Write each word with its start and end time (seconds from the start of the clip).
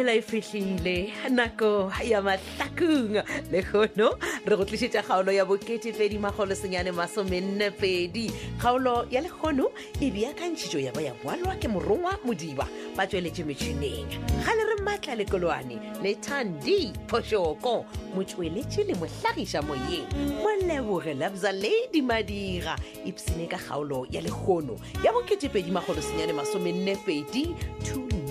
boela 0.00 0.14
e 0.14 0.22
fitlhile 0.22 1.12
nako 1.30 1.92
ya 2.04 2.22
matlakong 2.22 3.22
le 3.52 3.62
gono 3.72 4.16
re 4.46 4.56
go 4.56 4.64
tlisitsa 4.64 5.02
kgaolo 5.02 5.32
ya 5.32 5.44
bokeefedi 5.44 6.18
magolo 6.18 6.54
senyane 6.54 6.90
masomennepedi 6.92 8.32
kgaolo 8.58 9.06
ya 9.10 9.20
legono 9.20 9.70
e 10.00 10.10
beakantshitso 10.10 10.78
ya 10.78 10.92
ba 10.92 11.00
ya 11.02 11.12
boalwa 11.24 11.54
ke 11.60 11.68
morongwa 11.68 12.16
modiba 12.24 12.64
ba 12.96 13.04
tsweletse 13.06 13.44
metšhineng 13.44 14.08
ga 14.46 14.54
le 14.56 14.62
re 14.64 14.80
maatla 14.82 15.14
lekolwane 15.20 15.76
le 16.02 16.14
tandi 16.16 16.92
phosoko 17.06 17.84
motsweletse 18.16 18.84
le 18.88 18.94
motlagisa 18.96 19.60
moyeng 19.62 20.08
moleboge 20.40 21.12
labza 21.14 21.52
ladi 21.52 22.00
madira 22.02 22.76
ipsene 23.04 23.44
e 23.44 23.46
ka 23.52 23.58
kgaolo 23.60 24.06
ya 24.10 24.20
legono 24.24 24.78
ya 25.04 25.12
bokeefedi 25.12 25.70
magolo 25.70 26.00
senyane 26.02 26.32
masomennepedi 26.32 27.52
2 27.84 28.09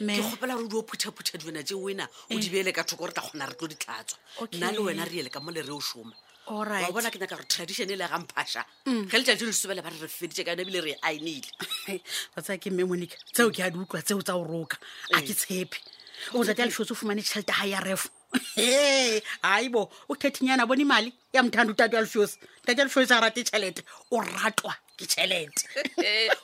kgopela 0.00 0.54
gore 0.54 0.54
o 0.54 0.68
di 0.68 0.76
o 0.76 0.82
phuthaphutha 0.82 1.38
diwena 1.38 1.62
tse 1.62 1.74
o 1.74 1.88
ena 1.90 2.06
o 2.30 2.38
di 2.40 2.48
beele 2.50 2.72
ka 2.74 2.82
thoko 2.84 2.98
gore 3.02 3.12
tla 3.14 3.22
kgona 3.26 3.46
re 3.46 3.54
tlo 3.58 3.66
ditlhatswa 3.68 4.48
nna 4.54 4.68
le 4.74 4.78
wena 4.82 5.04
re 5.06 5.16
ele 5.22 5.30
ka 5.30 5.38
mo 5.40 5.50
le 5.54 5.62
re 5.62 5.70
o 5.72 5.80
soma 5.80 6.14
wa 6.48 6.64
bona 6.92 7.10
ke 7.10 7.18
nyaka 7.18 7.34
gore 7.36 7.44
tradition 7.50 7.90
e 7.90 7.96
le 7.98 8.06
gamphašwa 8.06 8.62
ga 9.10 9.18
letsa 9.18 9.34
jone 9.38 9.50
lesobele 9.50 9.82
ba 9.82 9.90
re 9.90 9.98
re 9.98 10.06
fedite 10.08 10.44
ka 10.46 10.52
yone 10.54 10.62
ebile 10.62 10.80
re 10.84 10.90
e 10.92 10.96
ainile 11.02 11.50
ba 12.38 12.42
tsaya 12.42 12.58
ke 12.58 12.70
mme 12.70 12.84
monica 12.86 13.16
tseo 13.34 13.50
ke 13.50 13.60
a 13.66 13.70
di 13.70 13.78
utlwa 13.82 14.02
tseo 14.02 14.22
tsa 14.22 14.36
o 14.38 14.44
roka 14.46 14.78
a 15.12 15.22
ke 15.26 15.34
tshepe 15.34 15.76
o 16.38 16.44
tsa 16.46 16.54
ta 16.54 16.62
a 16.62 16.66
lesotse 16.70 16.94
o 16.94 16.94
fumane 16.94 17.18
tšhelete 17.22 17.50
ga 17.50 17.66
ya 17.66 17.80
refo 17.82 18.08
e 18.54 19.22
ai 19.42 19.66
bo 19.74 19.90
o 20.08 20.14
thirteen 20.14 20.48
yana 20.54 20.66
bone 20.70 20.86
mali 20.86 21.10
ya 21.34 21.42
mothando 21.42 21.74
tato 21.74 21.96
ya 21.98 22.06
lesosi 22.06 22.38
tato 22.62 22.78
ya 22.78 22.86
lesosi 22.86 23.10
a 23.10 23.18
rate 23.20 23.42
tšhelete 23.42 23.82
o 24.14 24.22
ratwa 24.22 24.74
ke 24.94 25.02
tšhelete 25.02 25.66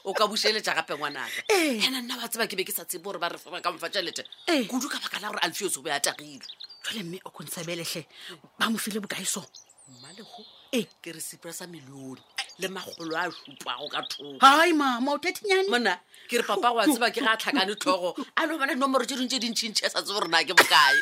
o 0.05 0.11
ka 0.14 0.27
buseletša 0.27 0.75
gape 0.83 0.98
ngwanaka 0.98 1.47
ena 1.47 2.03
nna 2.03 2.19
ba 2.19 2.27
tseba 2.27 2.50
ke 2.50 2.58
be 2.58 2.67
ke 2.67 2.75
sa 2.75 2.83
tsebe 2.83 3.06
gore 3.06 3.23
ba 3.23 3.30
re 3.30 3.39
fa 3.39 3.55
ka 3.62 3.70
mofa 3.70 3.86
tšhelete 3.86 4.27
kudu 4.67 4.91
ka 4.91 4.98
baka 4.98 5.20
la 5.23 5.30
gore 5.30 5.47
alfios 5.47 5.78
o 5.78 5.83
be 5.86 5.95
a 5.95 6.00
tagile 6.03 6.42
jale 6.91 7.03
mme 7.06 7.23
o 7.23 7.30
kontshabeletlhe 7.30 8.03
ba 8.58 8.67
mofile 8.67 8.98
bokaiso 8.98 9.47
mmalego 9.98 10.26
e 10.72 10.80
ke 11.02 11.12
re 11.12 11.20
sepra 11.20 11.52
sa 11.52 11.66
melione 11.66 12.20
le 12.58 12.68
magolo 12.68 13.14
a 13.16 13.28
supago 13.30 13.86
ka 13.92 14.00
thogai 14.12 14.72
mama 14.74 15.10
o 15.12 15.18
thetenyane 15.22 15.68
mona 15.72 15.94
ke 16.28 16.40
re 16.40 16.42
papa 16.48 16.68
go 16.72 16.78
a 16.80 16.86
tseba 16.88 17.08
ke 17.12 17.20
ga 17.26 17.36
tlhakane 17.36 17.74
tlhogo 17.82 18.10
a 18.38 18.46
no 18.46 18.58
bona 18.60 18.72
nomoro 18.74 19.04
tse 19.06 19.16
dingwe 19.18 19.30
tse 19.38 19.42
dintšhintšhe 19.44 19.88
sa 19.92 20.02
tse 20.02 20.12
gorena 20.16 20.40
ke 20.48 20.54
bokae 20.56 20.98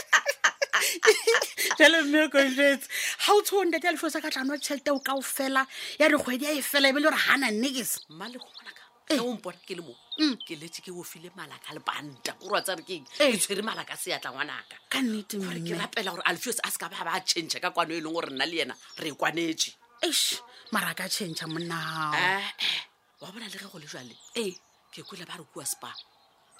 jalo 1.78 2.02
mme 2.08 2.26
kofetse 2.34 2.86
ga 3.22 3.30
o 3.34 3.40
tshoo 3.42 3.64
ntate 3.68 3.86
ya 3.86 3.92
lefo 3.94 4.10
sa 4.10 4.20
ka 4.24 4.30
tlano 4.34 4.58
tšheleteo 4.58 4.98
kao 5.06 5.22
fela 5.22 5.62
ya 6.00 6.10
re 6.10 6.18
kgwedi 6.18 6.46
a 6.48 6.54
e 6.58 6.62
fela 6.70 6.88
e 6.88 6.92
be 6.92 7.00
le 7.00 7.06
gore 7.10 7.22
gana 7.26 7.50
nekese 7.54 8.02
mmalego 8.10 8.46
onaka 8.60 8.82
eompona 9.14 9.58
ke 9.66 9.78
le 9.78 9.82
moo 9.86 9.98
Mm. 10.18 10.34
ke 10.42 10.56
letse 10.58 10.82
ke 10.82 10.90
bofile 10.90 11.30
malaka 11.38 11.70
le 11.70 11.78
banta 11.80 12.32
kore 12.42 12.50
wa 12.58 12.60
tsare 12.60 12.82
keng 12.82 13.06
ke 13.06 13.38
tshwere 13.38 13.62
malaka 13.62 13.94
a 13.94 13.98
seatlangwanaka 14.02 14.74
ka 14.90 14.98
nnetegore 14.98 15.60
ke 15.62 15.74
rapela 15.78 16.10
gore 16.10 16.26
alfios 16.26 16.58
a 16.66 16.70
se 16.74 16.78
ka 16.82 16.90
ba 16.90 17.06
ba 17.06 17.22
change 17.22 17.62
ka 17.62 17.70
kwano 17.70 17.94
e 17.94 18.02
leng 18.02 18.10
gore 18.14 18.30
nna 18.34 18.42
le 18.50 18.56
yena 18.58 18.74
re 18.98 19.10
e 19.14 19.14
kwanetse 19.14 19.70
es 20.02 20.42
maraka 20.74 21.06
change 21.06 21.46
monao 21.46 22.18
eh, 22.18 22.50
eh. 22.66 22.82
wa 23.22 23.30
bona 23.30 23.46
le 23.46 23.58
ge 23.62 23.66
go 23.70 23.78
le 23.78 23.86
jale 23.86 24.16
ee 24.42 24.50
ke 24.90 25.06
kole 25.06 25.22
ba 25.22 25.38
re 25.38 25.46
kua 25.46 25.62
spa 25.64 25.94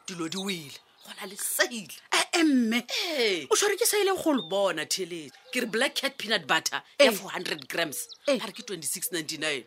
dilo 0.06 0.30
di 0.30 0.38
wile 0.38 0.78
gona 1.08 1.24
le 1.30 1.36
saile 1.36 1.88
ee 2.12 2.16
eh, 2.16 2.24
eh, 2.40 2.44
mme 2.44 2.84
eh. 3.08 3.46
o 3.50 3.56
tshware 3.56 3.76
ke 3.80 3.86
sa 3.88 3.98
ile 4.00 4.12
go 4.22 4.32
le 4.36 4.42
bona 4.44 4.84
theletse 4.86 5.34
ke 5.52 5.60
re 5.64 5.68
black 5.70 5.96
cat 6.00 6.12
peanut 6.20 6.46
butter 6.46 6.82
ya 7.00 7.12
four 7.12 7.30
hundred 7.32 7.64
grams 7.68 7.96
ga 8.28 8.46
re 8.48 8.52
ke 8.52 8.62
twenty 8.66 8.86
six 8.86 9.08
ninety 9.12 9.36
nine 9.38 9.64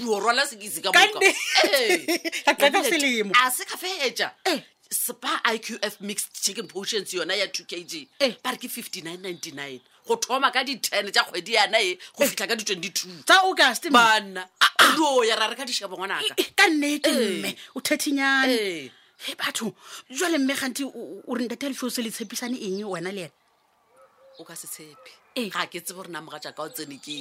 ruo 0.00 0.20
rwala 0.20 0.46
sekeise 0.46 0.80
ka 0.82 0.92
bokaselemo 0.92 3.34
a 3.42 3.50
se 3.50 3.64
ka 3.64 3.76
fetsa 3.78 4.30
spa 4.90 5.38
iqf 5.54 6.00
mixed 6.00 6.30
chicken 6.42 6.68
potions 6.68 7.14
yona 7.14 7.34
ya 7.38 7.46
two 7.48 7.64
kg 7.64 8.06
ba 8.44 8.50
re 8.50 8.56
ke 8.58 8.68
fifty 8.68 9.00
nine 9.02 9.18
ninety 9.22 9.50
nine 9.54 9.80
go 10.06 10.16
thoma 10.16 10.50
ka 10.50 10.64
di-ten 10.66 11.10
tsa 11.12 11.24
kgwedi 11.30 11.54
yanae 11.54 11.94
go 12.18 12.26
fitlha 12.26 12.46
ka 12.50 12.56
di-twenty 12.58 12.90
two 12.90 13.08
ah, 13.30 13.40
ah. 13.46 13.76
ya 15.26 15.36
rare 15.38 15.54
ka 15.56 15.62
dishabongwanaka 15.64 16.34
ka 16.34 16.66
nnete 16.68 17.10
mme 17.14 17.56
o 17.74 17.80
thirtyyane 17.80 18.90
he 19.26 19.34
batho 19.34 19.74
jwale 20.10 20.38
mme 20.38 20.54
ganti 20.56 20.84
o 20.84 21.34
re 21.34 21.44
ntate 21.44 21.68
lefeo 21.68 21.90
se 21.90 22.02
le 22.02 22.10
tshepisane 22.10 22.56
eng 22.56 22.84
wena 22.88 23.12
le 23.12 23.24
ena 23.28 23.34
o 24.40 24.44
ka 24.44 24.54
se 24.56 24.66
tshepe 24.66 25.50
ga 25.52 25.66
ke 25.68 25.80
tse 25.80 25.92
bore 25.94 26.08
namoga 26.08 26.40
jaaka 26.40 26.62
o 26.64 26.68
tsene 26.72 26.96
ke 27.04 27.12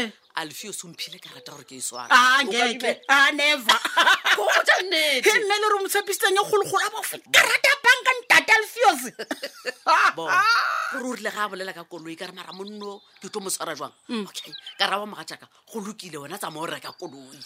eng 0.00 0.10
alfeo 0.34 0.72
se 0.72 0.86
omphile 0.86 1.18
ka 1.20 1.28
rata 1.34 1.52
gore 1.52 1.66
ke 1.68 1.76
e 1.76 1.80
swanaeverme 1.80 3.76
le 5.60 5.68
re 5.68 5.76
mo 5.76 5.88
tshepisitseng 5.88 6.40
e 6.40 6.40
gologolo 6.40 6.88
bofe 6.96 7.20
ke 7.20 7.40
rata 7.44 7.72
banka 7.84 8.10
ntate 8.22 8.50
alfeos 8.56 9.02
gore 10.16 10.32
ah. 10.32 11.04
o 11.04 11.12
rile 11.12 11.30
ga 11.36 11.44
a 11.44 11.48
bolela 11.52 11.72
ka 11.76 11.84
koloi 11.84 12.16
ka 12.16 12.26
re 12.32 12.32
mara 12.32 12.52
monno 12.56 13.02
ke 13.20 13.28
tlo 13.28 13.44
mo 13.44 13.50
tshwara 13.52 13.76
jwang 13.76 13.92
mm. 14.08 14.24
okay 14.24 14.52
ka 14.80 14.88
ra 14.88 14.96
bamoga 14.96 15.24
jaaka 15.28 15.46
go 15.68 15.84
lokile 15.84 16.16
wena 16.16 16.40
tsa 16.40 16.48
mo 16.48 16.64
o 16.64 16.66
reka 16.66 16.96
koloi 16.96 17.36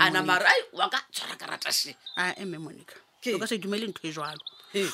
anamara 0.00 0.48
wa 0.72 0.88
ka 0.88 1.04
tshwara 1.12 1.36
ka 1.36 1.46
ratashe 1.46 1.92
a 2.16 2.32
eme 2.40 2.56
monica 2.56 2.96
o 3.24 3.38
ka 3.40 3.46
sa 3.48 3.56
dumele 3.56 3.86
ntho 3.88 4.02
e 4.08 4.12
jalo 4.12 4.44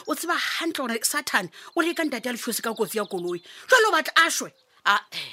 o 0.06 0.12
tseba 0.14 0.36
gantle 0.36 0.86
gore 0.86 0.96
satan 1.04 1.46
o 1.76 1.82
le 1.82 1.92
ka 1.94 2.04
ntate 2.06 2.26
ya 2.26 2.32
lefuse 2.34 2.62
ka 2.62 2.70
kotsi 2.74 2.96
ya 2.98 3.04
koloi 3.04 3.42
jalo 3.70 3.86
o 3.88 3.92
batla 3.94 4.12
ashwe 4.24 4.50
ae 4.86 4.98
eh, 5.12 5.32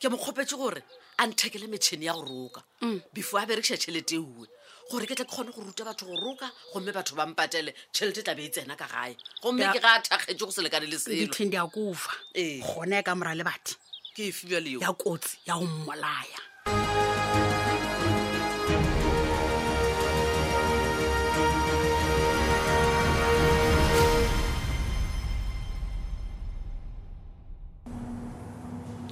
ke 0.00 0.08
mokgopetse 0.08 0.56
gore 0.56 0.80
a 1.20 1.26
nthekele 1.28 1.66
metšhini 1.68 2.06
ya 2.08 2.12
go 2.16 2.22
roka 2.24 2.62
mm. 2.80 2.98
before 3.12 3.40
a 3.40 3.46
berekisa 3.46 3.76
tšhelete 3.76 4.16
uwe 4.18 4.48
e 4.48 4.48
gore 4.90 5.06
ke 5.06 5.14
tla 5.14 5.24
ke 5.24 5.30
kgone 5.30 5.50
go 5.52 5.60
ruta 5.62 5.84
batho 5.84 6.04
go 6.08 6.16
roka 6.18 6.48
gomme 6.72 6.92
batho 6.96 7.14
ba 7.14 7.26
mpatele 7.28 7.74
tšhelete 7.92 8.22
tla 8.24 8.34
be 8.34 8.44
e 8.44 8.48
tsena 8.48 8.76
ka 8.76 8.88
gae 8.88 9.14
gomme 9.44 9.64
ke 9.72 9.78
ga 9.84 10.00
thakgetse 10.00 10.40
go 10.44 10.50
se 10.50 10.62
lekane 10.64 10.88
le 10.90 10.96
seloditlhin 10.98 11.50
di 11.52 11.56
a 11.56 11.66
kofa 11.68 12.10
eh. 12.34 12.58
gone 12.64 13.02
ka 13.04 13.14
mora 13.14 13.34
le 13.36 13.44
bathi 13.44 13.76
ke 14.16 14.32
efibaleo 14.32 14.80
ya 14.80 14.90
kotsi 14.96 15.38
ya 15.46 15.54
go 15.60 15.66
mmolaya 15.66 16.53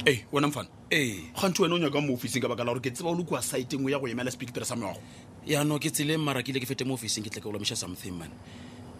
ee 0.06 0.18
wena 0.32 0.48
mfana 0.48 0.68
ee 0.90 1.14
gantho 1.42 1.62
wena 1.62 1.74
o 1.74 1.78
nyaka 1.78 2.00
mo 2.00 2.14
officing 2.14 2.42
ka 2.42 2.48
baka 2.48 2.64
la 2.64 2.72
gore 2.72 2.80
ke 2.82 2.90
tseba 2.90 3.10
o 3.10 3.14
lekua 3.14 3.42
site 3.42 3.72
ngwe 3.78 3.92
ya 3.92 3.98
go 3.98 4.06
emela 4.06 4.30
speak 4.30 4.52
tere 4.52 4.64
sa 4.66 4.76
meago 4.76 4.98
yanong 5.46 5.78
ke 5.78 5.90
tsele 5.90 6.16
mmarakile 6.16 6.58
ke 6.60 6.66
fete 6.66 6.84
mo 6.84 6.94
officing 6.94 7.22
ke 7.22 7.30
tle 7.30 7.40
ke 7.40 7.46
olamiša 7.48 7.76
something 7.76 8.10
man 8.14 8.30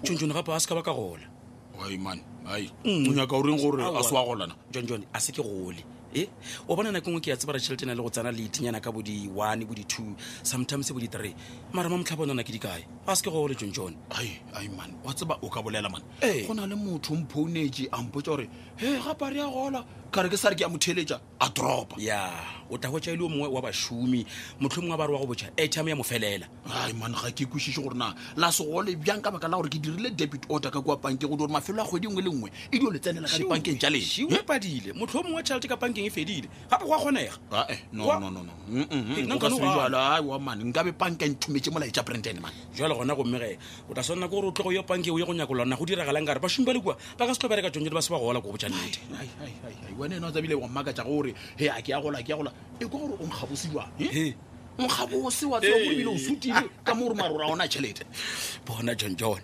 tsontsone 0.03 0.33
gape 0.33 0.49
a 0.53 0.59
se 0.61 0.67
ka 0.69 0.75
ba 0.75 0.83
ka 0.83 0.93
gola 0.95 1.27
ai 1.83 1.97
man 1.99 2.21
ai 2.47 2.71
mm. 2.87 3.09
o 3.09 3.13
nyaka 3.13 3.35
o 3.35 3.43
reng 3.43 3.59
gore 3.59 3.83
a 3.83 4.03
se 4.03 4.15
wa 4.15 4.23
golana 4.23 4.55
jonjone 4.71 5.03
a 5.13 5.19
se 5.21 5.33
ke 5.33 5.43
gole 5.43 5.83
e 6.15 6.27
o 6.69 6.77
bona 6.77 6.93
nakengwe 6.93 7.19
ke 7.21 7.31
ya 7.35 7.37
tsebara 7.37 7.59
tšhelete 7.59 7.87
na 7.87 7.95
le 7.95 8.03
go 8.03 8.11
tsena 8.11 8.31
leitinyana 8.31 8.79
ka 8.81 8.93
bo 8.93 9.03
di-one 9.03 9.67
bo 9.67 9.75
di-two 9.75 10.15
sometimes 10.43 10.93
bo 10.95 11.01
di-three 11.03 11.35
marama 11.73 11.99
motlha 11.99 12.17
bo 12.17 12.27
nana 12.27 12.45
ke 12.47 12.55
dikae 12.55 12.87
a 13.07 13.15
se 13.17 13.25
ke 13.27 13.31
gole 13.31 13.59
jonjone 13.59 13.99
ai 14.15 14.39
ai 14.55 14.69
man 14.71 14.95
wa 15.03 15.15
tseba 15.15 15.35
o 15.43 15.51
ka 15.51 15.63
bolela 15.63 15.91
mane 15.91 16.05
eh. 16.23 16.47
go 16.47 16.55
na 16.55 16.67
le 16.67 16.75
motho 16.77 17.15
mphounetše 17.19 17.91
a 17.91 18.03
mpotsa 18.07 18.31
gore 18.31 18.47
he 18.79 18.99
gape 19.03 19.23
a 19.23 19.31
re 19.31 19.37
ya 19.43 19.51
gola 19.51 19.83
kare 20.13 20.29
ke 20.29 20.37
sa 20.37 20.53
re 20.53 20.55
ke 20.55 20.61
ya 20.61 20.69
motheletša 20.69 21.17
a 21.41 21.49
dropa 21.49 21.97
ya 21.97 22.21
o 22.71 22.77
tla 22.79 22.91
wetša 22.93 23.13
e 23.17 23.17
le 23.17 23.25
o 23.25 23.29
mongwe 23.33 23.49
wa 23.49 23.65
bašomi 23.65 24.29
motlhomongwe 24.61 24.93
a 24.95 25.01
ba 25.01 25.07
re 25.09 25.13
wa 25.15 25.19
go 25.25 25.33
botša 25.33 25.49
etame 25.57 25.89
ya 25.91 25.97
mo 25.97 26.03
felela 26.05 26.45
ai 26.69 26.93
mane 26.93 27.15
ga 27.17 27.33
ke 27.33 27.47
kwešiše 27.49 27.81
gore 27.81 27.97
na 27.97 28.13
la 28.37 28.53
segole 28.53 28.93
bjang 29.01 29.25
ka 29.25 29.33
baka 29.33 29.49
la 29.49 29.57
gore 29.57 29.71
ke 29.73 29.81
dirile 29.81 30.13
debit 30.13 30.45
order 30.53 30.69
ka 30.71 30.81
kua 30.85 30.97
pankeng 31.01 31.29
go 31.33 31.37
di 31.37 31.43
gore 31.43 31.49
mafelo 31.53 31.81
a 31.83 31.87
kgwedi 31.89 32.09
ngwe 32.13 32.21
le 32.23 32.31
nngwe 32.31 32.51
e 32.71 32.77
dio 32.79 32.91
le 32.93 32.99
tsenela 33.01 33.25
ka 33.29 33.39
dipankeng 33.41 33.81
ja 33.81 33.89
lenshiwe 33.91 34.43
padile 34.45 34.93
motlho 34.93 35.21
o 35.21 35.23
mongwe 35.25 35.37
wa 35.41 35.43
tšhalete 35.49 35.69
ka 35.73 35.77
pankeng 35.81 36.05
e 36.05 36.11
fedile 36.13 36.49
gape 36.69 36.85
go 36.85 36.93
a 36.95 36.99
kgonega 37.01 37.39
ae 37.69 37.79
nonnnnoa 37.97 40.39
mane 40.39 40.65
nkabe 40.69 40.93
panke 40.93 41.25
nthometse 41.29 41.71
molae 41.73 41.89
tša 41.91 42.03
brenden 42.05 42.37
mane 42.41 42.57
jale 42.77 42.93
gona 42.95 43.15
gommege 43.17 43.57
o 43.89 43.95
tla 43.97 44.03
swanna 44.05 44.29
ke 44.29 44.35
gore 44.37 44.49
o 44.53 44.55
tlogo 44.55 44.73
yo 44.77 44.83
panke 44.85 45.09
o 45.11 45.17
ye 45.19 45.25
go 45.25 45.33
nyakolwana 45.35 45.77
go 45.81 45.87
diragalang 45.89 46.27
kare 46.29 46.37
bašomi 46.41 46.67
ba 46.69 46.73
le 46.77 46.81
kua 46.85 46.97
ba 47.17 47.25
ka 47.27 47.33
se 47.35 47.41
tlho 47.41 47.49
bereka 47.49 47.71
tsone 47.73 47.85
le 47.89 47.95
ba 47.97 48.03
se 48.05 48.13
ba 48.13 48.19
gola 48.21 48.41
ko 48.41 48.47
go 48.51 48.57
botšanete 48.57 49.01
wena 50.03 50.17
ena 50.17 50.27
o 50.27 50.31
tsabile 50.35 50.55
wa 50.55 50.69
mmakatša 50.69 51.05
gore 51.07 51.35
he 51.57 51.69
a 51.71 51.83
ke 51.83 51.91
a 51.95 52.01
gola 52.03 52.19
ke 52.23 52.31
a 52.31 52.37
gola 52.37 52.53
e 52.83 52.87
kwa 52.87 52.99
gore 53.01 53.15
o 53.23 53.27
nkgabosiwa 53.27 53.83
nkgabose 54.79 55.47
wa 55.47 55.59
tseba 55.61 55.79
gore 55.79 55.89
ee. 55.89 55.95
ebile 55.95 56.11
o 56.11 56.19
sutile 56.19 56.63
ka 56.85 56.93
mo 56.95 57.07
gore 57.07 57.15
marora 57.15 57.47
ona 57.47 57.65
tšhelete 57.71 58.03
bona 58.67 58.95
john 58.99 59.15
john 59.17 59.41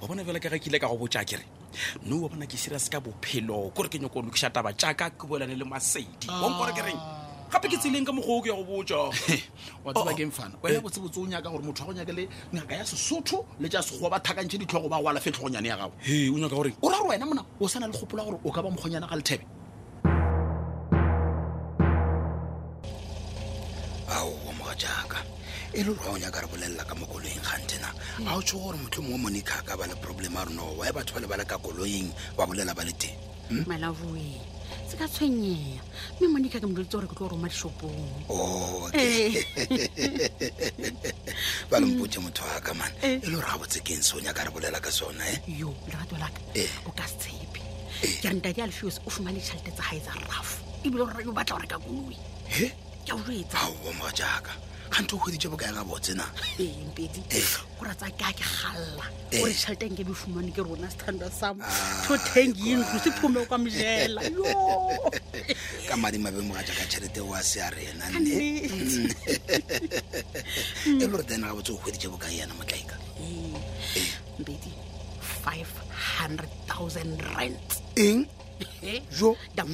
wa 0.00 0.06
bona 0.08 0.24
fela 0.24 0.38
ka 0.38 0.48
ge 0.48 0.58
ke 0.62 0.66
ile 0.70 0.78
ka 0.78 0.86
go 0.86 0.96
botša 0.96 1.24
kere 1.26 1.42
no 2.06 2.22
wa 2.22 2.28
bona 2.28 2.46
ke 2.46 2.56
serius 2.56 2.88
ka 2.88 3.00
bophelo 3.00 3.70
kore 3.74 3.88
ke 3.90 3.98
nyako 3.98 4.22
lokiša 4.22 4.50
taba 4.54 4.72
jaaka 4.72 5.10
ke 5.10 5.26
boelane 5.26 5.56
le 5.58 5.64
masedi 5.64 6.30
wankore 6.30 6.72
ke 6.72 6.82
reng 6.86 6.96
ah. 7.02 7.50
gape 7.50 7.66
ke 7.70 7.76
tseleng 7.78 8.06
ka 8.06 8.12
mogo 8.14 8.40
ke 8.46 8.48
ya 8.54 8.54
go 8.54 8.62
botsa 8.62 8.98
wa 9.84 9.90
tseba 9.92 10.12
oh, 10.12 10.14
ke 10.14 10.24
mfana 10.26 10.54
oh. 10.54 10.62
wena 10.62 10.78
eh. 10.78 10.82
botsebotse 10.82 11.18
o 11.18 11.26
nyaka 11.26 11.50
gore 11.50 11.64
motho 11.66 11.82
a 11.82 11.86
go 11.86 11.92
nyaka 11.92 12.12
le 12.14 12.24
ngaka 12.54 12.74
ya 12.78 12.86
sesotho 12.86 13.44
le 13.58 13.68
tša 13.68 13.82
sekgowa 13.82 14.10
ba 14.10 14.20
thakantšhe 14.22 14.58
ditlhogo 14.62 14.88
ba 14.88 15.02
goalafe 15.02 15.32
tlhogonyane 15.34 15.68
ya 15.68 15.76
gago 15.76 15.92
o 15.98 16.38
nyaka 16.38 16.54
gore 16.54 16.70
o 16.80 16.86
ra 16.88 17.02
wena 17.02 17.26
mona 17.26 17.42
o 17.60 17.68
sana 17.68 17.86
le 17.86 17.92
kgopolo 17.98 18.22
gore 18.24 18.38
o 18.46 18.50
ka 18.54 18.62
ba 18.62 18.70
mokgonyana 18.70 19.08
ga 19.10 19.16
lethebe 19.18 19.44
e 25.78 25.82
le 25.84 25.92
gore 25.92 25.96
ga 25.96 26.10
o 26.10 26.16
nyaka 26.16 26.40
re 26.40 26.48
bolelela 26.48 26.88
ka 26.88 26.94
mo 26.96 27.04
koloing 27.04 27.40
gantena 27.44 27.92
ga 28.24 28.32
o 28.32 28.40
tsho 28.40 28.56
gore 28.56 28.78
motlho 28.80 29.02
mongwe 29.04 29.20
monica 29.28 29.60
ka 29.60 29.76
ba 29.76 29.84
le 29.84 29.92
problem 30.00 30.32
a 30.36 30.44
rona 30.48 30.62
wae 30.72 30.88
batho 30.88 31.12
ba 31.12 31.20
le 31.20 31.28
ba 31.28 31.44
ka 31.44 31.58
koloing 31.60 32.08
ba 32.34 32.46
bolela 32.48 32.72
ba 32.72 32.80
le 32.80 32.92
teng 32.96 33.12
malavoe 33.68 34.40
se 34.88 34.96
ka 34.96 35.04
tshwenyega 35.04 35.84
mme 36.16 36.28
monica 36.32 36.56
ke 36.56 36.64
modulitse 36.64 36.96
gore 36.96 37.06
ke 37.06 37.12
tlo 37.20 37.28
roma 37.28 37.48
dishopong 37.52 38.24
ba 41.68 41.76
lempotse 41.76 42.18
motho 42.24 42.40
wa 42.40 42.56
ka 42.64 42.72
mane 42.72 42.96
e 43.04 43.20
le 43.20 43.36
gore 43.36 43.44
ga 43.44 43.60
botsekeng 43.60 44.00
se 44.00 44.16
seo 44.16 44.20
nyaka 44.24 44.48
re 44.48 44.50
bolela 44.56 44.80
ka 44.80 44.88
sona 44.88 45.28
e 45.28 45.60
yo 45.60 45.76
lerato 45.84 46.16
laka 46.16 46.40
eh. 46.56 46.72
o 46.88 46.90
ka 46.96 47.04
se 47.04 47.20
tshepe 47.36 47.60
eh. 48.00 48.16
ke 48.24 48.24
re 48.24 48.32
ntate 48.40 48.64
alfios 48.64 48.96
o 49.04 49.12
fumane 49.12 49.36
ditšhalete 49.44 49.76
tsa 49.76 49.84
gae 49.92 50.00
tsa 50.00 50.16
rrafo 50.24 50.56
ebile 50.88 51.04
o 51.04 51.36
batla 51.36 51.52
gore 51.60 51.68
ka 51.68 51.76
koloi 51.76 52.16
ke 53.04 53.12
a 53.12 53.12
o 53.12 53.20
jetsa 53.28 53.60
aowa 53.60 53.92
moga 54.00 54.16
jaaka 54.16 54.56
ga 54.90 54.98
ntho 55.02 55.14
e 55.16 55.18
o 55.18 55.22
kgweditse 55.22 55.48
bokae 55.52 55.72
ka 55.76 55.82
botse 55.88 56.12
na 56.14 56.26
empedi 56.62 57.20
gora 57.78 57.92
tsa 57.98 58.08
ke 58.14 58.24
a 58.24 58.30
ke 58.32 58.42
galla 58.42 59.10
gore 59.34 59.52
tšhelteng 59.54 59.94
ke 59.96 60.02
e 60.02 60.02
e 60.02 60.04
befumane 60.08 60.50
ke 60.54 60.62
rona 60.62 60.88
standard 60.90 61.32
sam 61.34 61.56
ah, 61.60 61.70
to 62.06 62.14
teng 62.32 62.54
yintlo 62.54 62.98
se 63.02 63.10
phome 63.18 63.40
kwa 63.46 63.58
mjela 63.58 64.22
ka 65.88 65.96
madimabe 66.00 66.40
mo 66.42 66.54
ga 66.54 66.62
jaaka 66.62 66.84
tšhelete 66.86 67.20
oa 67.20 67.40
se 67.42 67.58
a 67.62 67.68
rena 67.70 68.04
nne 68.14 68.36
e 70.86 70.88
lo 71.02 71.06
mm. 71.08 71.16
re 71.18 71.22
tena 71.26 71.46
ga 71.50 71.54
botse 71.56 71.72
o 71.74 71.76
kgweditse 71.82 72.08
bokae 72.10 72.34
yana 72.40 72.54
motlaika 72.54 72.96
mpedi 74.38 74.72
five 75.42 75.70
hundred 75.90 76.50
thousand 76.70 77.18
rent 77.34 77.68
eng 77.98 78.26
jo 79.18 79.36
jo 79.54 79.64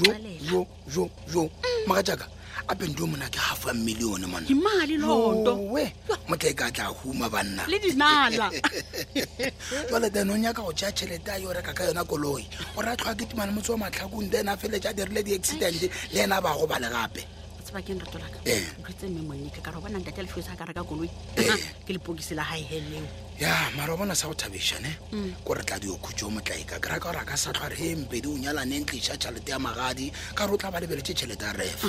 jo 0.53 0.63
jo 0.93 1.03
jo 1.33 1.43
maga 1.87 2.03
jaaka 2.03 2.27
abe 2.71 2.87
nto 2.87 3.07
mona 3.09 3.27
ke 3.29 3.37
half 3.41 3.67
a 3.67 3.75
million 3.75 4.21
mona 4.31 4.47
imali 4.47 4.95
loo 5.01 5.43
nto 5.43 5.53
we 5.73 5.85
motla 6.31 6.51
e 6.51 6.55
ka 6.55 6.71
tla 6.71 6.87
huma 6.95 7.27
banna 7.33 7.65
le 7.67 7.79
dinala 7.79 8.47
jale 9.91 10.09
then 10.13 10.31
o 10.31 10.35
nyaka 10.37 10.63
go 10.63 10.71
tjea 10.73 10.91
tšhelete 10.95 11.31
a 11.35 11.41
yo 11.43 11.49
o 11.51 11.53
reka 11.53 11.73
ka 11.75 11.83
yona 11.89 12.05
koloi 12.05 12.45
o 12.77 12.81
re 12.83 12.91
a 12.93 12.97
tlhoa 12.97 13.19
ketimane 13.19 13.51
motse 13.55 13.71
wa 13.75 13.83
matlhakong 13.87 14.31
then 14.31 14.49
a 14.49 14.55
feletša 14.57 14.93
dirile 14.97 15.23
di-accident 15.27 15.77
le 16.15 16.19
ena 16.23 16.41
ba 16.41 16.55
go 16.59 16.67
bale 16.67 16.87
gape 16.89 17.23
tsebake 17.63 17.95
nrato 17.95 18.19
laka 18.19 18.39
ntlotse 18.43 19.07
eh. 19.07 19.11
mme 19.11 19.23
monneke 19.23 19.61
ka 19.63 19.71
re 19.71 19.81
bona 19.81 19.99
ntate 19.99 20.21
a 20.21 20.23
lefoisa 20.27 20.55
ka 20.59 20.65
reka 20.67 20.83
koloi 20.83 21.11
eh. 21.37 21.47
ke 21.87 21.93
lepokisi 21.95 22.35
la 22.35 22.43
gae 22.45 22.63
heleo 22.63 23.07
ya 23.39 23.55
mara 23.77 23.95
o 23.95 23.97
bona 23.97 24.15
sa 24.15 24.27
go 24.29 24.35
thabišane 24.35 24.91
mm. 25.13 25.33
ko 25.47 25.55
re 25.55 25.63
tla 25.63 25.79
diokhutso 25.79 26.29
motlae 26.31 26.67
ka 26.67 26.79
kryka 26.79 26.99
gore 26.99 27.19
a 27.21 27.25
ka 27.25 27.37
sa 27.37 27.53
tlhwa 27.55 27.69
re 27.71 27.79
e 27.79 27.95
mpedi 27.95 28.27
o 28.29 28.35
nyalane 28.39 28.81
ntlisa 28.83 29.15
e 29.15 29.19
tšhelete 29.19 29.51
ya 29.55 29.59
magadi 29.59 30.13
ka 30.35 30.47
re 30.47 30.53
o 30.53 30.57
tla 30.59 30.71
ba 30.71 30.81
lebeletse 30.81 31.15
tšhelete 31.15 31.45
a 31.47 31.53
refa 31.53 31.89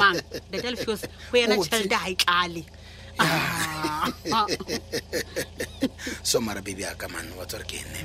ntate 0.16 0.66
a 0.66 0.70
lefos 0.72 1.00
go 1.30 1.36
yena 1.36 1.56
tšhelete 1.60 1.88
ga 1.90 2.00
e 2.08 2.14
tlale 2.16 2.64
Ah. 3.18 4.06
somara 6.30 6.60
bebe 6.62 6.84
a 6.86 6.94
kaman 6.94 7.34
wa 7.36 7.44
tsare 7.44 7.64
ke 7.66 7.82
ene 7.82 8.04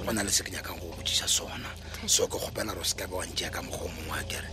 go 0.00 0.10
na 0.12 0.22
le 0.22 0.30
se 0.30 0.42
ke 0.42 0.50
nyakang 0.50 0.78
go 0.80 0.88
botsisa 0.96 1.26
sona 1.28 1.68
so 2.06 2.26
ke 2.26 2.38
kgopela 2.38 2.72
ro 2.74 2.82
se 2.82 2.96
kabe 2.96 3.12
wa 3.14 3.24
ntse 3.26 3.50
ka 3.50 3.60
mokgwa 3.62 3.90
mongwe 3.92 4.16
a 4.16 4.22
kere 4.24 4.48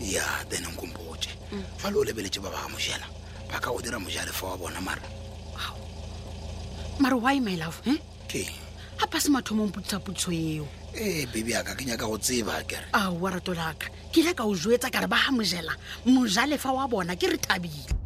ya 0.00 0.24
then 0.48 0.64
nkompotse 0.66 1.30
mm. 1.52 1.64
fa 1.78 1.88
le 1.92 1.96
o 2.00 2.04
lebeletse 2.04 2.40
ba 2.42 2.50
baga 2.50 2.68
mojela 2.72 3.06
ba 3.48 3.60
ka 3.60 3.70
o 3.70 3.80
dira 3.80 3.98
mojale 4.00 4.32
fa 4.32 4.52
wa 4.52 4.56
bona 4.58 4.80
mara 4.80 5.02
mara 7.00 7.16
wy 7.16 7.40
my 7.40 7.54
hmm? 7.56 7.60
love 7.62 7.80
e 7.86 7.94
ke 8.26 8.50
gapa 9.00 9.16
se 9.20 9.28
matho 9.30 9.54
mong 9.56 9.70
potsisa 9.72 10.02
potso 10.02 10.28
eo 10.34 10.66
ee 10.96 11.22
eh, 11.22 11.26
bebe 11.30 11.54
aka 11.56 11.72
ke 11.76 11.86
nyaka 11.88 12.04
go 12.08 12.18
tseba 12.20 12.60
kere 12.66 12.90
a 12.92 13.08
oa 13.12 13.30
ratolaka 13.38 13.88
ke 14.12 14.20
le 14.24 14.32
ka 14.36 14.44
o 14.44 14.52
joetsa 14.52 14.90
kare 14.92 15.06
ba 15.08 15.16
ga 15.30 15.30
mojela 15.32 15.72
mojalefa 16.04 16.74
wa 16.74 16.84
bona 16.88 17.14
ke 17.16 17.30
re 17.32 17.38
thabile 17.40 17.99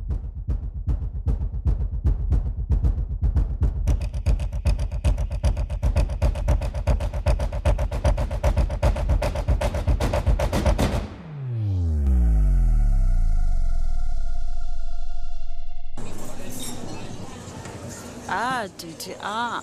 titi 18.68 19.10
aa 19.22 19.60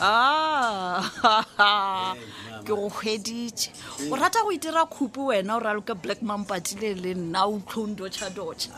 a 0.00 0.12
ke 2.64 2.66
go 2.68 2.88
hweditse 2.96 3.70
o 4.12 4.14
rata 4.20 4.38
go 4.44 4.50
itira 4.56 4.82
khupu 4.94 5.20
wena 5.26 5.52
o 5.56 5.60
raloka 5.64 5.94
black 5.94 6.22
mam 6.22 6.44
patile 6.44 6.94
le 7.02 7.14
nna 7.14 7.44
o 7.44 7.58
tlhong 7.68 7.94
dotšha-dotšha 7.98 8.70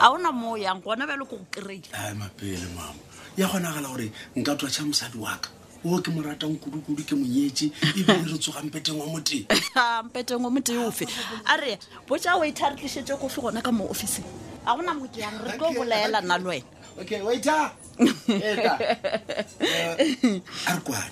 ga 0.00 0.08
ona 0.10 0.32
mo 0.32 0.52
o 0.54 0.56
yang 0.56 0.82
gona 0.82 1.06
bele 1.06 1.24
ko 1.24 1.36
go 1.36 1.46
kry-ilemapele 1.50 2.66
mama 2.76 2.96
ya 3.36 3.48
kgonagala 3.48 3.88
gore 3.88 4.10
nka 4.36 4.54
twatšha 4.58 4.82
mosadi 4.86 5.18
waka 5.18 5.48
o 5.86 5.98
ke 6.02 6.10
mo 6.10 6.22
ratang 6.22 6.56
kudu-kudu 6.58 7.04
ke 7.06 7.14
monyetse 7.14 7.70
ebile 7.98 8.24
re 8.26 8.38
tsoga 8.38 8.62
mpeteng 8.66 8.98
wa 9.00 9.06
moteng 9.06 9.46
ah, 9.78 10.02
mpeteng 10.02 10.42
wa 10.44 10.50
moteng 10.50 10.82
ofe 10.86 11.06
a 11.46 11.56
re 11.56 11.78
botsa 12.08 12.34
o 12.38 12.42
ithare 12.44 12.74
tlisetse 12.76 13.14
kofe 13.18 13.40
gona 13.42 13.62
ka 13.62 13.70
mo 13.72 13.86
officeng 13.86 14.24
ga 14.66 14.74
gona 14.74 14.94
mo 14.98 15.06
keyang 15.14 15.38
re 15.46 15.58
tlo 15.58 15.70
bolaela 15.74 16.20
na 16.20 16.38
le 16.42 16.48
wena 16.48 16.66
okay 17.00 17.16
a 17.16 17.24
re 17.28 17.38
kwane 20.84 21.10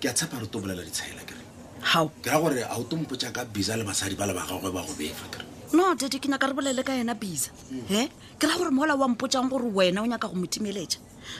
ke 0.00 0.04
a 0.08 0.12
tshepa 0.14 0.40
re 0.40 0.46
to 0.46 0.58
bolela 0.58 0.82
ditshela 0.86 1.22
kere 1.26 1.42
hao 1.80 2.08
ke 2.22 2.26
ra 2.30 2.40
gore 2.40 2.58
a 2.62 2.76
o 2.78 2.82
to 2.84 2.96
mpotsa 2.96 3.32
ka 3.34 3.44
bisa 3.44 3.76
le 3.76 3.84
basadi 3.84 4.16
ba 4.18 4.26
le 4.26 4.34
ba 4.34 4.44
gagwe 4.48 4.70
ba 4.72 4.82
go 4.86 4.92
befa 4.98 5.26
kere 5.32 5.46
no 5.72 5.94
dadi 5.94 6.18
ke 6.20 6.28
nyaka 6.30 6.46
re 6.50 6.54
bolele 6.54 6.82
ka 6.84 6.92
yena 6.92 7.14
bisa 7.18 7.50
mm. 7.72 7.86
e 7.90 7.94
eh? 7.94 8.08
ke 8.38 8.46
ra 8.46 8.56
gore 8.58 8.70
mola 8.70 8.94
wa 8.96 9.08
mpotsang 9.08 9.50
gore 9.50 9.66
wena 9.72 10.02
o 10.02 10.06
nyaka 10.06 10.28
go 10.30 10.36
motimeletša 10.38 10.98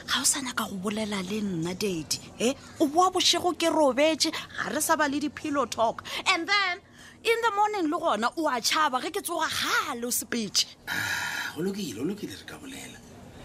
ga 0.09 0.21
o 0.21 0.25
sa 0.25 0.41
nyaka 0.41 0.67
go 0.71 0.75
bolela 0.89 1.21
le 1.23 1.39
nna 1.41 1.73
dadi 1.75 2.19
e 2.39 2.49
eh? 2.49 2.53
o 2.79 2.87
boa 2.87 3.11
bošego 3.11 3.55
ke 3.55 3.71
robetse 3.71 4.31
ga 4.31 4.71
re 4.75 4.81
sa 4.81 4.95
ba 4.95 5.07
le 5.07 5.19
di 5.19 5.29
talk 5.69 6.01
and 6.35 6.47
then 6.47 6.79
in 7.23 7.37
the 7.45 7.51
morning 7.55 7.85
le 7.87 7.97
gona 7.99 8.27
o 8.37 8.47
a 8.49 8.57
tšhaba 8.59 8.99
ge 9.03 9.11
ke 9.11 9.21
tsoga 9.23 9.47
gale 9.47 10.03
o 10.05 10.09
sepetše 10.11 10.65
ah, 10.87 11.53
go 11.55 11.61
lokile 11.63 11.99
o 12.01 12.03
lokile 12.03 12.33
re 12.39 12.45
ka 12.47 12.57
bolela 12.57 12.99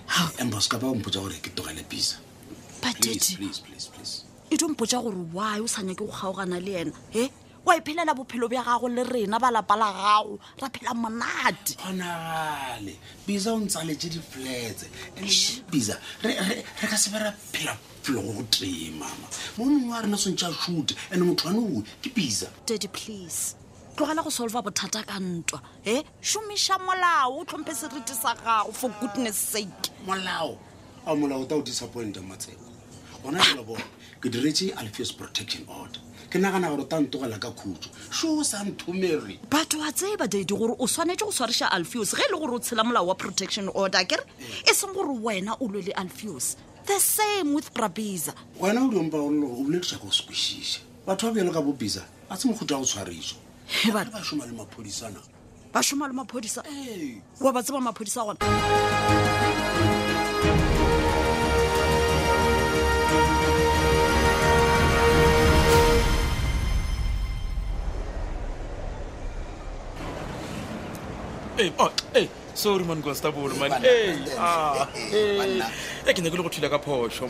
e 0.08 0.50
to 4.56 4.68
mpotsa 4.68 5.00
gore 5.02 5.16
e 5.18 5.22
wy 5.32 5.58
o 5.60 5.66
sanya 5.66 5.94
ke 5.94 6.04
go 6.04 6.06
kgaogana 6.06 6.62
le 6.64 6.80
ena 6.86 6.92
e 7.12 7.30
wa 7.66 7.74
ephelela 7.74 8.14
bophelo 8.14 8.46
bja 8.48 8.62
gago 8.64 8.86
le 8.88 9.02
rena 9.02 9.40
balapa 9.42 9.74
la 9.74 9.90
gago 9.92 10.38
ra 10.62 10.70
phela 10.70 10.94
monate 10.94 11.74
onagale 11.88 12.94
bisa 13.26 13.50
o 13.52 13.58
ntsaletse 13.58 14.06
diflatse 14.08 14.86
bisa 15.70 15.98
re 16.22 16.30
ka 16.80 16.94
sebe 16.96 17.18
ra 17.18 17.32
phela 17.34 17.74
pelo 18.06 18.22
go 18.22 18.32
go 18.38 18.42
tee 18.50 18.90
mama 18.94 19.10
mo 19.58 19.64
mongwe 19.66 19.90
wa 19.90 20.00
rena 20.06 20.14
sontse 20.16 20.46
a 20.46 20.52
shute 20.54 20.94
and 21.10 21.22
motho 21.26 21.48
wane 21.50 21.58
oe 21.58 21.82
ke 22.00 22.14
bisa 22.14 22.46
daddy 22.70 22.86
please 22.86 23.56
tlogela 23.96 24.22
go 24.22 24.30
solva 24.30 24.62
bothata 24.62 25.02
ka 25.04 25.18
ntwa 25.18 25.60
e 25.84 26.04
šomiša 26.22 26.78
molao 26.78 27.40
o 27.40 27.44
tlhomphe 27.44 27.74
seriti 27.74 28.12
sa 28.12 28.34
gago 28.44 28.72
for 28.72 28.90
goodness 29.00 29.52
sake 29.52 29.88
molao 30.06 30.58
a 31.06 31.14
molao 31.16 31.48
ta 31.48 31.56
o 31.56 31.62
disappointa 31.64 32.20
matseko 32.20 32.62
gona 33.24 33.40
jelo 33.40 33.64
bone 33.64 33.84
ke 34.20 34.28
diretse 34.28 34.68
alfius 34.76 35.12
protection 35.16 35.64
order 35.72 36.00
ke 36.28 36.36
nagana 36.38 36.68
gore 36.68 36.82
o 36.82 36.84
ta 36.84 37.00
ntogela 37.00 37.38
ka 37.40 37.48
khutso 37.56 37.88
sho 38.12 38.44
sa 38.44 38.60
nthomere 38.68 39.40
batho 39.50 39.78
wa 39.80 39.88
tsee 39.92 40.12
badedi 40.20 40.52
gore 40.54 40.74
o 40.78 40.84
tshwanetse 40.86 41.24
go 41.24 41.32
tshwarisa 41.32 41.72
alfius 41.72 42.12
ge 42.14 42.20
e 42.28 42.32
le 42.32 42.38
gore 42.38 42.52
o 42.54 42.58
tshela 42.60 42.84
molao 42.84 43.06
wa 43.08 43.14
protection 43.16 43.70
order 43.74 44.04
ke 44.04 44.16
re 44.20 44.24
e 44.70 44.74
seng 44.76 44.92
gore 44.92 45.16
wena 45.24 45.54
o 45.56 45.68
lwele 45.72 45.92
alfius 45.96 46.56
the 46.84 47.00
same 47.00 47.54
with 47.56 47.72
brabisa 47.72 48.34
wena 48.60 48.84
o 48.84 48.88
diompa 48.92 49.16
o 49.16 49.30
bolediša 49.32 49.98
ka 49.98 50.04
o 50.04 50.12
sekwešiša 50.12 50.80
batho 51.08 51.26
ba 51.26 51.32
bjelo 51.40 51.48
ka 51.52 51.62
bo 51.64 51.72
bisa 51.72 52.04
ba 52.28 52.36
se 52.36 52.44
mokgutha 52.48 52.76
go 52.76 52.84
tshwariswa 52.84 53.45
ba 53.92 54.22
šoma 55.82 56.06
le 56.06 56.12
maphodisa 56.12 56.62
wa 57.40 57.52
ba 57.52 57.62
tseba 57.62 57.80
maphodisa 57.80 58.20
gona 58.20 58.36
Hey, 71.56 71.72
oh, 71.80 71.88
hey 72.12 72.28
sorry 72.56 72.84
man 72.84 73.02
constable 73.02 73.48
man 73.60 73.72
e 73.90 73.92
ke 76.16 76.20
ne 76.24 76.28
ke 76.32 76.36
le 76.36 76.42
go 76.44 76.50
thula 76.54 76.68
ka 76.74 76.78
phoso 76.86 77.24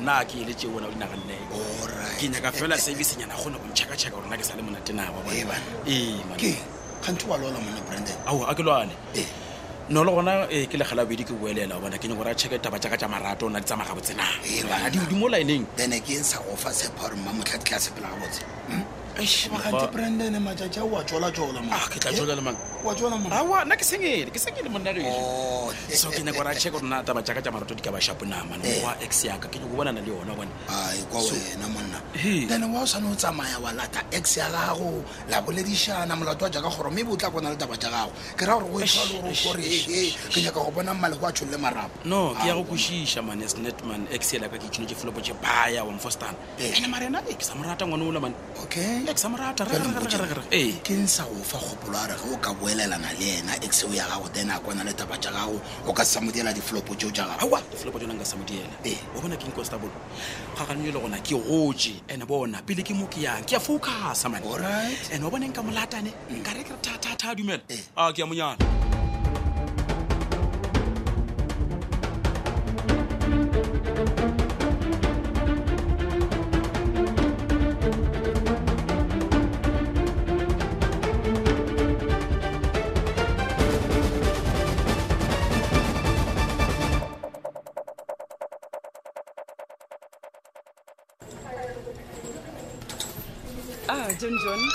nna 0.00 0.24
ke 0.24 0.34
ile 0.40 0.54
tse 0.54 0.66
o 0.66 0.80
dinaga 0.90 1.16
nyaka 2.30 2.52
fela 2.52 2.78
service 2.78 3.16
nyana 3.18 3.34
go 3.36 3.44
ntshaka 3.70 3.96
tshaka 3.96 4.16
rona 4.16 4.36
ke 4.38 4.44
sa 4.44 4.54
le 4.56 4.62
monate 4.62 4.92
nawa 4.92 6.58
kanti 7.00 7.26
wa 7.26 7.38
lwala 7.38 7.58
mona 7.60 7.80
branden 7.88 8.16
ao 8.26 8.44
a 8.44 8.54
ke 8.54 8.62
lwane 8.62 8.92
ee 9.16 9.20
eh. 9.20 9.26
no 9.88 10.04
le 10.04 10.10
gona 10.12 10.46
e 10.50 10.66
ke 10.70 10.76
legela 10.76 11.04
bedi 11.08 11.24
ke 11.24 11.32
boelela 11.32 11.80
bona 11.80 11.98
ke 11.98 12.08
nyago 12.08 12.24
re 12.24 12.30
a 12.32 12.34
checke 12.34 12.60
taba 12.60 12.78
jaaka 12.78 12.96
ja 13.00 13.08
marato 13.08 13.44
o 13.44 13.48
na 13.50 13.58
di 13.60 13.64
tsamaga 13.66 13.94
botse 13.96 14.14
na 14.16 14.24
eh, 14.44 14.90
di 14.92 15.14
mo 15.16 15.26
lineng 15.28 15.64
then 15.76 15.92
ke 16.00 16.20
ensa 16.20 16.36
gofa 16.44 16.70
separe 16.70 17.16
mma 17.16 17.32
motlhatlhe 17.32 17.74
a 17.76 17.80
sepela 17.80 18.08
ga 18.12 18.18
botse 18.22 18.40
ebagante 19.20 19.88
branden 19.92 20.36
majaja 20.44 20.82
o 20.84 20.92
a 21.00 21.02
jolajola 21.04 21.60
ke 21.90 21.98
tla 22.00 22.12
jola 22.12 22.34
hmm? 22.34 22.36
ah, 22.36 22.36
le 22.36 22.42
mang 22.46 22.58
wachona 22.84 23.16
mwana 23.16 23.36
awa 23.36 23.64
nakisengere 23.64 24.30
kisengere 24.30 24.68
monna 24.68 24.92
re 24.92 25.02
oh, 25.04 25.72
eh, 25.90 25.96
so 25.96 26.10
ke 26.10 26.22
nyaka 26.24 26.42
ra 26.42 26.54
check 26.54 26.72
gore 26.72 26.82
na 26.84 27.02
taba 27.02 27.22
tsaka 27.22 27.42
tsa 27.42 27.50
marato 27.52 27.74
di 27.74 27.82
ka 27.82 27.92
ba 27.92 28.00
shapo 28.00 28.24
nama 28.26 28.56
no 28.56 28.64
eh. 28.64 28.80
wa 28.84 28.94
ex 29.04 29.24
yaka 29.24 29.48
ke 29.48 29.58
go 29.60 29.68
bona 29.68 29.92
na 29.92 30.00
le 30.00 30.06
yona 30.08 30.32
bone 30.34 30.48
ai 30.68 30.98
kwa 31.12 31.20
wena 31.20 31.68
monna 31.68 31.98
then 32.48 32.64
wa 32.72 32.84
sa 32.86 32.98
no 33.00 33.12
tsamaya 33.14 33.58
wa 33.60 33.72
lata 33.72 34.00
ex 34.10 34.36
ya 34.36 34.48
gago 34.50 35.04
la 35.28 35.40
boledišana 35.42 36.16
molato 36.16 36.44
wa 36.44 36.50
jaaka 36.50 36.68
gore 36.72 36.90
mme 36.90 37.04
bo 37.04 37.16
tla 37.16 37.30
kona 37.30 37.50
le 37.50 37.56
taba 37.56 37.76
tsa 37.76 37.88
gago 37.90 38.12
ke 38.36 38.44
ra 38.48 38.54
gore 38.56 38.72
go 38.72 38.80
tlhole 38.80 39.22
gore 39.44 39.60
gore 39.60 40.12
ke 40.32 40.40
nyaka 40.40 40.60
go 40.64 40.70
bona 40.70 40.94
mmale 40.94 41.16
go 41.20 41.26
a 41.26 41.32
tsholle 41.32 41.56
marapo 41.60 41.90
no 42.04 42.32
ke 42.34 42.48
ya 42.48 42.54
go 42.54 42.64
kwešiša 42.64 43.20
man 43.22 43.42
as 43.44 43.54
netman 43.60 44.08
ex 44.10 44.32
ya 44.32 44.40
laka 44.40 44.56
ke 44.56 44.64
itšhino 44.72 44.88
ke 44.88 44.96
flopo 44.96 45.20
tše 45.20 45.34
baya 45.36 45.84
wa 45.84 45.92
mfostana 45.92 46.34
ene 46.56 46.88
marena 46.88 47.20
e 47.28 47.34
ke 47.36 47.44
sa 47.44 47.54
mo 47.54 47.62
rata 47.64 47.84
ngwana 47.84 48.04
ola 48.08 48.20
man 48.20 48.32
okay 48.64 49.04
e 49.04 49.12
ke 49.12 49.20
sa 49.20 49.28
mo 49.28 49.36
rata 49.36 49.68
re 49.68 49.76
re 49.76 50.00
re 50.16 50.26
re 50.32 50.72
ke 50.80 50.94
nsa 50.96 51.28
go 51.28 51.44
fa 51.44 51.60
kgopolo 51.60 51.96
a 51.98 52.00
ya 52.00 52.16
re 52.16 52.16
ge 52.16 52.36
ka 52.40 52.50
boelela 52.70 52.98
le 53.18 53.28
ena 53.38 53.56
exeo 53.64 53.92
ya 53.94 54.04
gago 54.06 54.32
then 54.32 54.50
a 54.50 54.58
kwana 54.60 54.84
le 54.84 54.92
taba 54.92 55.16
tša 55.18 55.30
gago 55.30 55.60
o 55.86 55.92
ka 55.92 56.04
samodiela 56.04 56.52
diflopo 56.54 56.94
tšeo 56.94 57.10
tša 57.10 57.24
gago 57.26 57.56
aa 57.56 58.12
nka 58.14 58.24
samodiela 58.24 58.70
ee 58.84 58.96
o 59.16 59.20
bona 59.20 59.36
ke 59.36 59.50
constable 59.52 59.90
ga 60.58 60.64
ganyo 60.66 60.92
le 60.92 60.98
gona 61.00 61.18
ke 61.18 61.34
goje 61.34 61.94
and 62.08 62.24
bona 62.26 62.62
pele 62.62 62.82
ke 62.82 62.94
mo 62.94 63.06
ke 63.06 63.22
yang 63.22 63.42
ke 63.44 63.52
a 63.56 63.60
focusa 63.60 64.28
mane 64.28 64.44
and 65.12 65.24
o 65.24 65.30
bone 65.30 65.48
nka 65.48 65.62
molatane 65.62 66.12
mm. 66.30 66.36
nka 66.40 66.54
re 66.54 66.64
ke 66.64 66.70
re 66.70 67.34
dumela 67.34 67.62
ee. 67.70 67.80
a 67.96 68.06
ah, 68.08 68.12
ke 68.12 68.18
a 68.22 68.26
monyana 68.26 68.89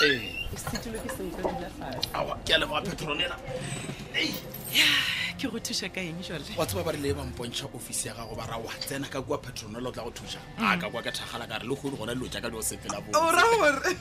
ke 0.05 0.57
se 0.57 0.77
dilo 0.81 0.99
ke 2.45 2.53
a 2.53 2.57
leboga 2.57 2.81
petronela 2.89 3.37
ke 5.39 5.47
go 5.51 5.59
thuša 5.59 5.91
ka 5.93 5.99
eng 5.99 6.21
jale 6.23 6.47
wa 6.57 6.63
tseba 6.65 6.83
ba 6.87 6.91
rile 6.95 7.11
bampontšha 7.13 7.65
office 7.75 8.05
ya 8.07 8.13
gago 8.15 8.35
ba 8.39 8.47
ra 8.47 8.55
wa 8.57 8.71
tsena 8.79 9.07
ka 9.11 9.19
kua 9.21 9.37
patrona 9.37 9.79
le 9.83 9.87
o 9.87 9.91
tla 9.91 10.03
go 10.07 10.11
thuša 10.15 10.39
a 10.63 10.77
ka 10.79 10.87
kua 10.89 11.01
ka 11.03 11.11
thagala 11.11 11.43
ka 11.45 11.59
re 11.59 11.67
le 11.67 11.75
kgodi 11.75 11.97
gona 11.99 12.15
dilo 12.15 12.27
jaaka 12.31 12.47
le 12.47 12.55
o 12.55 12.63
sepela 12.63 13.01
boore 13.03 13.91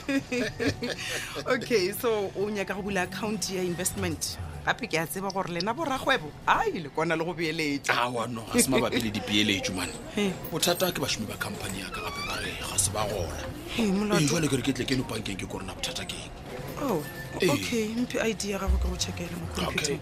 okay 1.51 1.91
so 1.93 2.31
o 2.39 2.47
nyaka 2.51 2.71
go 2.79 2.83
bula 2.87 3.03
account 3.03 3.51
ya 3.51 3.63
investment 3.67 4.39
gape 4.65 4.87
ke 4.87 4.95
a 5.03 5.07
tseba 5.11 5.33
gore 5.35 5.51
lena 5.51 5.75
boragwebo 5.75 6.31
ai 6.47 6.71
le 6.71 6.89
kona 6.95 7.17
le 7.19 7.25
go 7.27 7.35
beeletsa 7.35 7.99
awano 8.07 8.47
ga 8.55 8.63
se 8.63 8.71
mabapi 8.71 9.03
le 9.03 9.11
dipeeletso 9.11 9.75
mane 9.75 9.91
bothata 10.55 10.95
ke 10.95 11.03
bašomi 11.03 11.27
ba 11.27 11.35
company 11.35 11.83
ya 11.83 11.91
ka 11.91 11.99
gape 11.99 12.21
ba 12.31 12.39
re 12.39 12.51
ga 12.63 12.79
se 12.79 12.93
ba 12.95 13.03
gona 13.11 14.23
jale 14.23 14.47
ke 14.47 14.55
re 14.55 14.63
ke 14.63 14.71
tle 14.71 14.87
ke 14.87 14.95
nopankeng 15.03 15.35
ke 15.35 15.51
korena 15.51 15.75
bothata 15.75 16.07
keng 16.07 16.31
oh, 16.87 17.03
okay 17.43 17.91
mphe 17.99 18.23
idea 18.23 18.59
gago 18.63 18.79
ka 18.79 18.87
go 18.87 18.95
checkele 18.95 19.35
mo 19.35 19.51
computer 19.51 19.99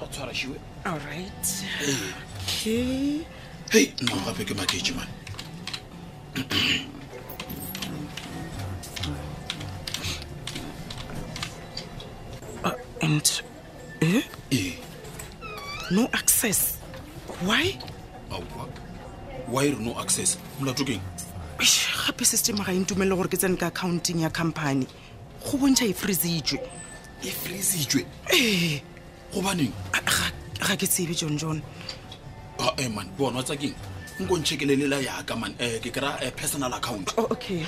go 0.00 0.06
tshwara 0.06 0.34
shiwe 0.40 0.56
alright 0.84 1.46
okay 2.34 3.20
hei 3.74 3.84
nna 4.06 4.22
gape 4.28 4.44
ke 4.50 4.54
maketse 4.60 4.94
mane 4.96 5.12
uh, 12.64 12.74
and 13.08 13.34
eh? 14.00 14.22
eh? 14.50 14.72
no 15.90 16.08
access 16.20 16.62
why 17.50 17.60
aowa 18.30 18.68
why 19.56 19.64
re 19.68 19.78
no 19.88 19.96
access 20.04 20.34
molato 20.60 20.84
keng 20.92 21.02
gape 22.06 22.24
system 22.34 22.64
ga 22.64 22.72
entumelele 22.72 23.16
gore 23.20 23.28
ke 23.28 23.36
tsene 23.36 23.60
ka 23.60 23.68
accounting 23.68 24.24
ya 24.24 24.32
company 24.40 24.86
go 25.44 25.58
bontšha 25.60 25.84
e 25.84 25.92
freezitswe 26.02 26.58
e 27.22 27.34
freezitswe 27.44 28.02
ee 28.32 28.54
eh. 28.54 28.80
gobaneng 29.32 29.72
ga 30.58 30.74
ke 30.76 30.86
tsebe 30.86 31.14
john 31.16 31.38
john 31.38 31.62
ae 32.58 32.84
eh, 32.84 32.88
man 32.90 33.06
bona 33.16 33.38
wa 33.38 33.42
tsakeng 33.42 33.74
nko 34.20 34.34
ntšhekelelela 34.42 34.98
yaka 35.00 35.36
man 35.38 35.54
um 35.58 35.78
ke 35.80 35.90
kry-a 35.90 36.18
eh, 36.20 36.32
personal 36.34 36.72
account 36.74 37.14
oh, 37.16 37.30
keng 37.38 37.62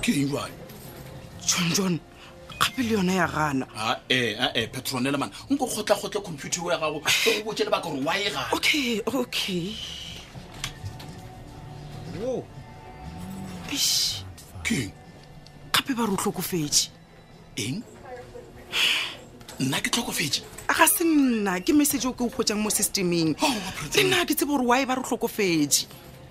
jan 0.00 0.52
john 1.44 1.68
john 1.76 2.00
gape 2.58 2.80
le 2.80 2.94
yone 2.96 3.14
ya 3.16 3.28
gana 3.28 3.68
ae 4.08 4.34
ae 4.40 4.66
petronela 4.72 5.18
man 5.20 5.30
nko 5.52 5.66
kgotlagotle 5.68 6.20
computer 6.24 6.60
o 6.64 6.70
ya 6.72 6.78
gago 6.80 6.96
o 7.04 7.44
botse 7.44 7.64
le 7.64 7.70
baka 7.70 7.84
gore 7.88 8.00
wa 8.00 8.16
e 8.16 8.32
gana 8.32 8.48
okay 8.52 9.00
okay 9.04 9.76
keng 14.66 14.90
gape 15.72 15.94
ba 15.94 16.04
re 16.10 16.14
o 16.14 16.18
tlhokofetse 16.18 16.90
eng 17.62 17.78
nna 19.62 19.78
ke 19.80 19.92
tlhokofetse 19.94 20.42
a 20.66 20.72
ga 20.74 20.86
se 20.90 21.06
nna 21.06 21.60
ke 21.62 21.76
message 21.76 22.06
o 22.10 22.14
ke 22.16 22.26
o 22.26 22.30
kgotsang 22.34 22.58
mo 22.58 22.70
systemeng 22.74 23.36
oh, 23.46 23.56
le 23.94 24.02
nna 24.10 24.26
ke 24.26 24.34
tsebo 24.34 24.58
gore 24.58 24.66
wae 24.66 24.82
ba 24.90 24.98
re 24.98 25.04
tlhokofetse 25.06 25.86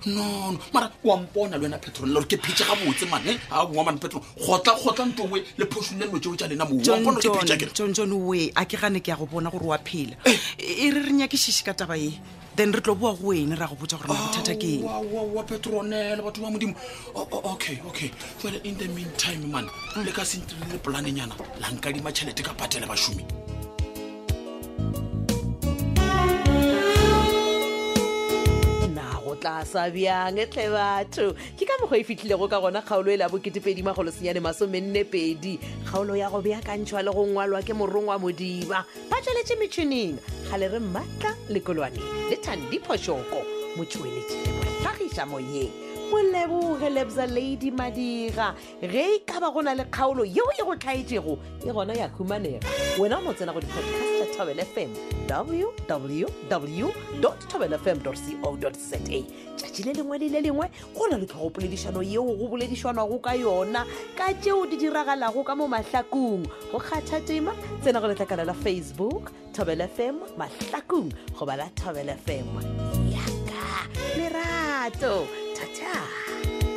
nono 0.06 0.60
mara 0.74 0.92
wa 1.04 1.18
mpona 1.18 1.58
le 1.58 1.64
wena 1.68 1.78
petron 1.78 2.10
lore 2.12 2.26
ke 2.26 2.38
phitse 2.38 2.64
gabotse 2.66 3.06
mane 3.10 3.38
aman 3.50 3.98
petron 4.00 4.22
gotla 4.38 5.06
ntongwe 5.06 5.44
le 5.58 5.66
phosole 5.66 6.06
lo 6.12 6.20
teo 6.20 6.36
tsa 6.36 6.48
lena 6.48 6.66
mojohnjohn 6.66 8.14
we 8.28 8.52
a 8.56 8.66
ke 8.66 8.78
gane 8.80 9.00
ke 9.02 9.10
ya 9.12 9.16
go 9.18 9.26
bona 9.26 9.50
gore 9.50 9.66
wa 9.66 9.78
phela 9.78 10.16
eh. 10.26 10.40
e, 10.58 10.88
e 10.88 10.92
re 10.92 11.02
renya 11.04 11.28
ke 11.28 11.38
šhiši 11.38 11.64
ka 11.66 11.74
taba 11.74 11.98
e 11.98 12.14
then 12.56 12.72
re 12.72 12.82
tlo 12.82 12.96
boa 12.96 13.14
go 13.16 13.28
wene 13.28 13.56
ra 13.56 13.68
go 13.68 13.76
botsa 13.76 13.98
gore 13.98 14.14
nathata 14.14 14.56
kengwa 14.56 15.44
petronele 15.44 16.22
batho 16.22 16.42
ba 16.42 16.50
modimo 16.50 16.76
okay 17.44 17.82
okay 17.88 18.12
fele 18.38 18.62
in 18.64 18.76
the 18.78 18.88
meantime 18.88 19.46
man 19.52 19.70
le 20.04 20.12
ka 20.12 20.24
sentilele 20.26 20.78
polaneng 20.80 21.18
yana 21.18 21.36
lankadimatšhelete 21.62 22.44
ka 22.44 22.54
patele 22.54 22.86
bašomi 22.86 23.45
tlasa 29.46 29.94
bjang 29.94 30.42
e 30.42 30.50
tle 30.50 30.74
batho 30.74 31.38
ke 31.58 31.64
ka 31.70 31.75
mokgwa 31.82 31.98
e 32.02 32.04
fitlhilego 32.08 32.46
ka 32.50 32.58
gona 32.62 32.82
kgaolo 32.82 33.10
e 33.14 33.18
le 33.22 33.25
bo2edimagolosenyanemasomennepedi 33.30 35.54
kgaolo 35.86 36.14
ya 36.18 36.28
go 36.34 36.40
beakantšhwa 36.42 37.06
le 37.06 37.12
go 37.14 37.22
ngwalwa 37.30 37.60
ke 37.62 37.74
morong 37.78 38.10
wa 38.10 38.18
modiba 38.18 38.82
ba 39.10 39.18
tsweletse 39.22 39.54
metšhining 39.62 40.14
ga 40.50 40.56
le 40.58 40.68
re 40.74 40.80
mmatla 40.82 41.32
lekolwane 41.54 42.02
le 42.30 42.36
thandiphošoko 42.42 43.40
motsweletše 43.78 44.38
tlhagisa 44.82 45.24
moyeng 45.30 45.70
molebogelebza 46.10 47.25
ladi 47.30 47.70
madira 47.70 48.58
ge 48.82 49.22
e 49.22 49.22
ka 49.30 49.38
ba 49.38 49.54
go 49.54 49.62
na 49.62 49.78
le 49.78 49.86
kgaolo 49.94 50.25
yeo 50.25 50.50
e 50.58 50.66
go 50.66 50.74
tlhaetšego 50.74 51.34
e 51.70 51.70
gona 51.70 51.94
ya 51.94 52.10
khumanega 52.10 52.66
wena 52.98 53.22
o 53.22 53.30
mo 53.30 53.30
tsena 53.34 53.54
go 53.54 53.62
dipodcast 53.62 54.14
thobel 54.36 54.60
fm 54.74 54.92
www 55.62 56.88
thobel 57.50 57.74
fm 57.84 57.98
co 58.04 58.12
za 58.13 58.98
tšatši 59.00 59.84
le 59.86 59.94
lengwe 59.94 60.18
le 60.18 60.30
le 60.30 60.42
lengwe 60.42 60.70
go 60.98 61.08
na 61.08 61.18
le 61.18 61.25
tlhogo 61.25 61.50
poledišano 61.50 62.04
yeo 62.04 62.22
go 62.24 62.48
boledišanwago 62.48 63.20
ka 63.22 63.34
yona 63.34 63.86
ka 64.18 64.34
tšeo 64.34 64.68
di 64.70 64.77
diragalago 64.77 65.44
ka 65.46 65.56
mo 65.56 65.68
mahlakong 65.68 66.44
go 66.72 66.77
kgatha 66.80 67.20
tema 67.27 67.56
tsena 67.82 68.01
go 68.01 68.08
letlakala 68.08 68.44
la 68.46 68.54
facebook 68.54 69.32
thobel 69.54 69.80
fm 69.88 70.15
mahlakong 70.38 71.13
go 71.39 71.46
bala 71.46 71.70
thobel 71.75 72.12
fm 72.20 72.46
yaka 73.15 73.89
lerato 74.20 75.24
thata 75.56 76.75